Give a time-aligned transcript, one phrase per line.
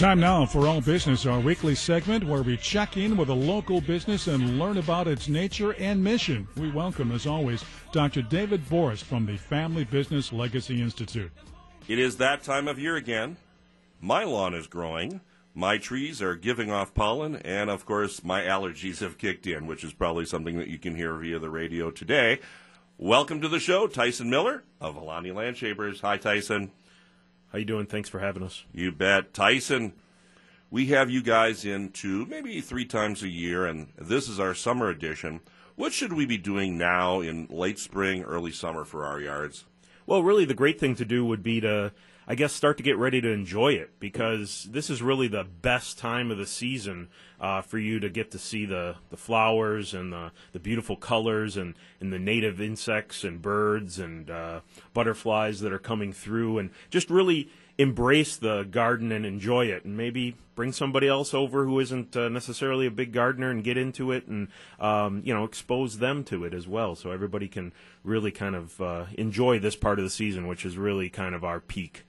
[0.00, 3.82] Time now for All Business, our weekly segment where we check in with a local
[3.82, 6.48] business and learn about its nature and mission.
[6.56, 7.62] We welcome, as always,
[7.92, 8.22] Dr.
[8.22, 11.30] David Borst from the Family Business Legacy Institute.
[11.86, 13.36] It is that time of year again.
[14.00, 15.20] My lawn is growing.
[15.54, 19.84] My trees are giving off pollen, and of course, my allergies have kicked in, which
[19.84, 22.40] is probably something that you can hear via the radio today.
[22.96, 26.00] Welcome to the show, Tyson Miller of Villani Landshapers.
[26.00, 26.70] Hi, Tyson.
[27.52, 27.86] How you doing?
[27.86, 28.64] Thanks for having us.
[28.72, 29.34] You bet.
[29.34, 29.94] Tyson,
[30.70, 34.54] we have you guys in two, maybe three times a year, and this is our
[34.54, 35.40] summer edition.
[35.74, 39.64] What should we be doing now in late spring, early summer for our yards?
[40.06, 41.92] Well, really, the great thing to do would be to,
[42.28, 45.98] I guess, start to get ready to enjoy it because this is really the best
[45.98, 47.08] time of the season
[47.40, 51.56] uh, for you to get to see the, the flowers and the, the beautiful colors
[51.56, 54.60] and, and the native insects and birds and uh,
[54.92, 59.96] butterflies that are coming through and just really embrace the garden and enjoy it and
[59.96, 64.12] maybe bring somebody else over who isn't uh, necessarily a big gardener and get into
[64.12, 66.94] it and um, you know expose them to it as well.
[66.94, 67.72] So everybody can
[68.04, 71.42] really kind of uh, enjoy this part of the season which is really kind of
[71.42, 72.04] our peak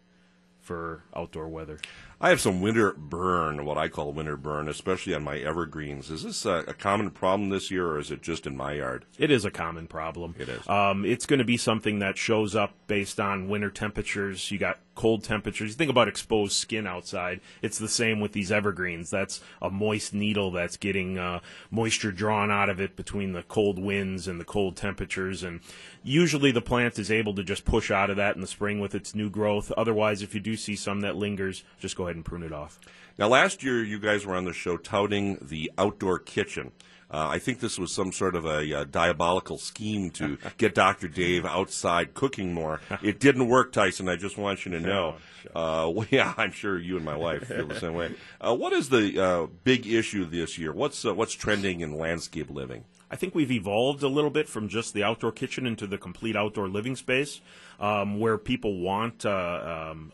[0.60, 1.80] for outdoor weather
[2.24, 6.12] I have some winter burn, what I call winter burn, especially on my evergreens.
[6.12, 9.06] Is this a, a, common problem this year, or is it just in my yard?
[9.18, 10.36] It is a common problem.
[10.38, 10.70] It is.
[10.70, 14.52] Um, it's going to be something that shows up based on winter temperatures.
[14.52, 15.70] You got cold temperatures.
[15.70, 17.42] You think about exposed skin outside.
[17.64, 19.10] It's the same with these evergreens.
[19.10, 21.40] That's a moist needle that's getting uh,
[21.72, 25.42] moisture drawn out of it between the cold winds and the cold temperatures.
[25.42, 25.62] And
[26.04, 28.94] usually the plant is able to just push out of that in the spring with
[28.94, 29.72] its new growth.
[29.76, 32.80] Otherwise, if you do see some that lingers, just go ahead and prune it off.
[33.18, 36.72] Now, last year you guys were on the show touting the outdoor kitchen.
[37.12, 41.10] Uh, I think this was some sort of a uh, diabolical scheme to get Dr.
[41.10, 42.80] Dave outside cooking more.
[43.04, 44.08] It didn't work, Tyson.
[44.08, 45.16] I just want you to know.
[45.54, 48.16] Uh, well, yeah, I'm sure you and my wife feel the same way.
[48.40, 50.72] Uh, what is the uh, big issue this year?
[50.72, 52.86] What's uh, what's trending in landscape living?
[53.10, 56.38] I think we've evolved a little bit from just the outdoor kitchen into the complete
[56.38, 57.42] outdoor living space,
[57.78, 60.14] um, where people want um,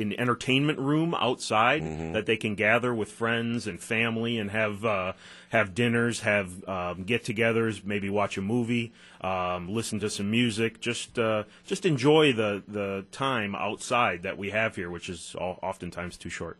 [0.00, 2.12] an entertainment room outside mm-hmm.
[2.12, 5.12] that they can gather with friends and family and have uh,
[5.50, 11.18] have dinners, have um, get-togethers, maybe watch a movie, um, listen to some music, just
[11.18, 16.30] uh, just enjoy the the time outside that we have here, which is oftentimes too
[16.30, 16.58] short.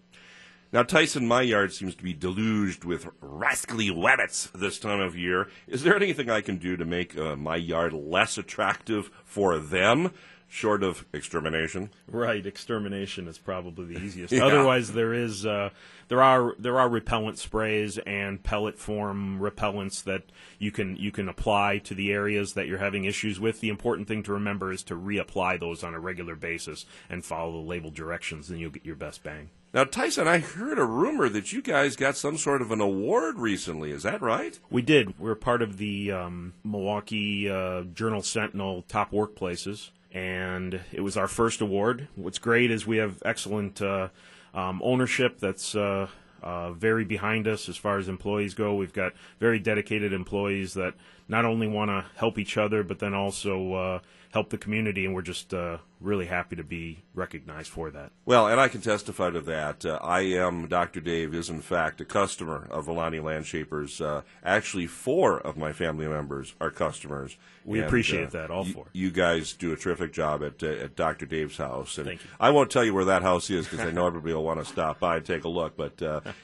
[0.72, 5.49] Now, Tyson, my yard seems to be deluged with rascally rabbits this time of year.
[5.67, 10.12] Is there anything I can do to make uh, my yard less attractive for them?
[10.50, 11.91] Short of extermination.
[12.09, 14.33] Right, extermination is probably the easiest.
[14.33, 14.44] yeah.
[14.44, 15.71] Otherwise, there is uh,
[16.09, 20.25] there are there are repellent sprays and pellet form repellents that
[20.59, 23.60] you can you can apply to the areas that you're having issues with.
[23.60, 27.53] The important thing to remember is to reapply those on a regular basis and follow
[27.53, 29.50] the label directions, and you'll get your best bang.
[29.72, 33.39] Now, Tyson, I heard a rumor that you guys got some sort of an award
[33.39, 33.93] recently.
[33.93, 34.59] Is that right?
[34.69, 35.16] We did.
[35.16, 41.28] We're part of the um, Milwaukee uh, Journal Sentinel Top Workplaces and it was our
[41.28, 42.09] first award.
[42.16, 44.09] What's great is we have excellent uh,
[44.54, 46.09] um, ownership that's uh,
[46.43, 48.75] uh, very behind us as far as employees go.
[48.75, 50.94] We've got very dedicated employees that
[51.28, 53.98] not only want to help each other, but then also uh,
[54.32, 58.11] help the community, and we're just uh, really happy to be recognized for that.
[58.25, 59.84] Well, and I can testify to that.
[59.84, 61.00] Uh, I am, Dr.
[61.00, 64.00] Dave is in fact a customer of Villani Landshapers.
[64.00, 67.37] Uh, actually, four of my family members are customers.
[67.65, 68.84] We and, appreciate uh, that, all four.
[68.84, 71.27] Y- you guys do a terrific job at, uh, at Dr.
[71.27, 71.99] Dave's house.
[71.99, 72.31] And Thank you.
[72.41, 74.66] I won't tell you where that house is because I know everybody will want to
[74.66, 76.00] stop by and take a look, but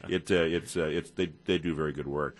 [0.09, 2.37] it, it's, it's, they, they do very good work.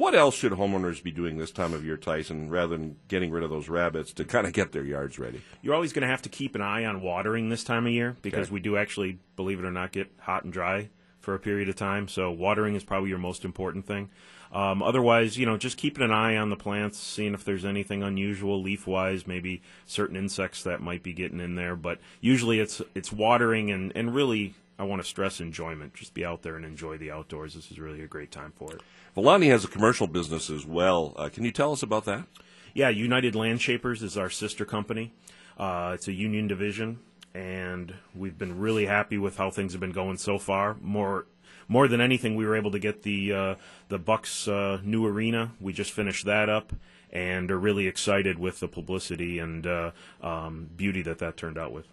[0.00, 3.44] What else should homeowners be doing this time of year, Tyson, rather than getting rid
[3.44, 5.42] of those rabbits to kind of get their yards ready?
[5.60, 8.16] You're always going to have to keep an eye on watering this time of year
[8.22, 8.54] because okay.
[8.54, 10.88] we do actually, believe it or not, get hot and dry
[11.18, 12.08] for a period of time.
[12.08, 14.08] So watering is probably your most important thing.
[14.52, 18.02] Um, otherwise, you know, just keeping an eye on the plants, seeing if there's anything
[18.02, 21.76] unusual leaf-wise, maybe certain insects that might be getting in there.
[21.76, 25.92] But usually, it's it's watering and and really, I want to stress enjoyment.
[25.92, 27.52] Just be out there and enjoy the outdoors.
[27.52, 28.80] This is really a great time for it.
[29.14, 31.12] Villani has a commercial business as well.
[31.16, 32.24] Uh, can you tell us about that?
[32.72, 35.12] Yeah, United Landshapers is our sister company.
[35.58, 37.00] Uh, it's a union division,
[37.34, 40.76] and we've been really happy with how things have been going so far.
[40.80, 41.26] More,
[41.68, 43.54] more than anything, we were able to get the uh,
[43.88, 45.52] the Bucks uh, new arena.
[45.60, 46.72] We just finished that up,
[47.12, 49.90] and are really excited with the publicity and uh,
[50.22, 51.86] um, beauty that that turned out with.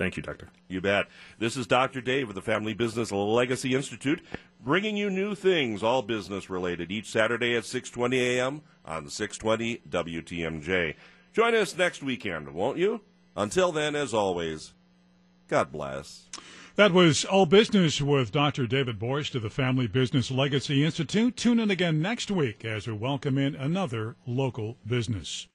[0.00, 0.48] Thank you, Doctor.
[0.66, 1.08] You bet.
[1.38, 2.00] This is Dr.
[2.00, 4.22] Dave of the Family Business Legacy Institute,
[4.58, 8.62] bringing you new things, all business related, each Saturday at 6:20 a.m.
[8.86, 10.94] on 620 WTMJ.
[11.34, 13.02] Join us next weekend, won't you?
[13.36, 14.72] Until then, as always,
[15.48, 16.30] God bless.
[16.76, 18.66] That was All Business with Dr.
[18.66, 21.36] David Borst of the Family Business Legacy Institute.
[21.36, 25.49] Tune in again next week as we welcome in another local business.